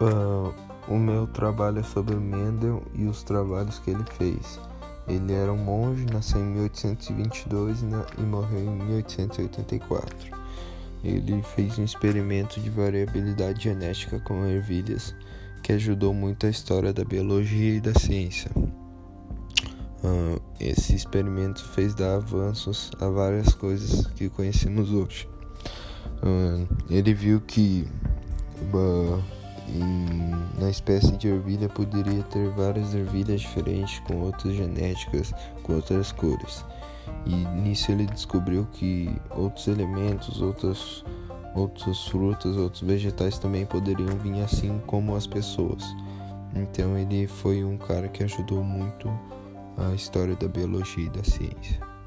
Uh, 0.00 0.54
o 0.86 0.96
meu 0.96 1.26
trabalho 1.26 1.80
é 1.80 1.82
sobre 1.82 2.14
Mendel 2.14 2.82
e 2.94 3.04
os 3.06 3.22
trabalhos 3.22 3.78
que 3.78 3.90
ele 3.90 4.04
fez. 4.16 4.60
Ele 5.08 5.32
era 5.32 5.52
um 5.52 5.56
monge, 5.56 6.06
nasceu 6.06 6.40
em 6.40 6.44
1822 6.44 7.82
né, 7.82 8.04
e 8.18 8.22
morreu 8.22 8.60
em 8.60 8.76
1884. 8.84 10.38
Ele 11.02 11.42
fez 11.42 11.78
um 11.78 11.84
experimento 11.84 12.60
de 12.60 12.70
variabilidade 12.70 13.64
genética 13.64 14.18
com 14.20 14.46
ervilhas 14.46 15.14
que 15.62 15.72
ajudou 15.72 16.14
muito 16.14 16.46
a 16.46 16.50
história 16.50 16.92
da 16.92 17.04
biologia 17.04 17.76
e 17.76 17.80
da 17.80 17.94
ciência. 17.94 18.50
Uh, 18.56 20.40
esse 20.60 20.94
experimento 20.94 21.64
fez 21.70 21.94
dar 21.94 22.16
avanços 22.16 22.90
a 23.00 23.08
várias 23.08 23.54
coisas 23.54 24.06
que 24.08 24.28
conhecemos 24.28 24.92
hoje. 24.92 25.28
Uh, 26.22 26.66
ele 26.88 27.12
viu 27.14 27.40
que 27.40 27.86
uh, 28.72 29.17
na 30.58 30.70
espécie 30.70 31.16
de 31.16 31.28
ervilha 31.28 31.68
poderia 31.68 32.22
ter 32.24 32.50
várias 32.50 32.94
ervilhas 32.94 33.40
diferentes 33.40 34.00
com 34.00 34.20
outras 34.20 34.54
genéticas, 34.54 35.32
com 35.62 35.74
outras 35.74 36.12
cores. 36.12 36.64
E 37.26 37.34
nisso 37.60 37.92
ele 37.92 38.06
descobriu 38.06 38.66
que 38.72 39.10
outros 39.30 39.68
elementos, 39.68 40.40
outras, 40.40 41.04
outras 41.54 42.06
frutas, 42.08 42.56
outros 42.56 42.82
vegetais 42.82 43.38
também 43.38 43.66
poderiam 43.66 44.16
vir 44.18 44.42
assim 44.42 44.80
como 44.86 45.14
as 45.14 45.26
pessoas. 45.26 45.84
Então 46.54 46.96
ele 46.96 47.26
foi 47.26 47.64
um 47.64 47.76
cara 47.76 48.08
que 48.08 48.24
ajudou 48.24 48.62
muito 48.64 49.08
a 49.76 49.94
história 49.94 50.34
da 50.34 50.48
biologia 50.48 51.06
e 51.06 51.10
da 51.10 51.22
ciência. 51.22 51.97